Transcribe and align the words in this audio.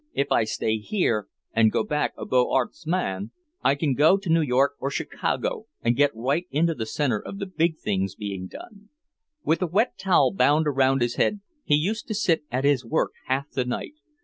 If 0.15 0.31
I 0.31 0.45
stay 0.45 0.79
here 0.79 1.27
and 1.53 1.71
go 1.71 1.83
back 1.83 2.15
a 2.17 2.25
Beaux 2.25 2.51
Arts 2.51 2.87
man, 2.87 3.29
I 3.63 3.75
can 3.75 3.93
go 3.93 4.17
to 4.17 4.29
New 4.31 4.41
York 4.41 4.73
or 4.79 4.89
Chicago 4.89 5.67
and 5.83 5.95
get 5.95 6.09
right 6.15 6.47
into 6.49 6.73
the 6.73 6.87
center 6.87 7.19
of 7.19 7.37
the 7.37 7.45
big 7.45 7.77
things 7.77 8.15
being 8.15 8.47
done." 8.47 8.89
With 9.43 9.61
a 9.61 9.67
wet 9.67 9.99
towel 9.99 10.33
bound 10.33 10.65
around 10.65 11.03
his 11.03 11.17
head 11.17 11.41
he 11.63 11.75
used 11.75 12.07
to 12.07 12.15
sit 12.15 12.41
at 12.51 12.63
his 12.63 12.83
work 12.83 13.11
half 13.27 13.51
the 13.51 13.63
night. 13.63 13.93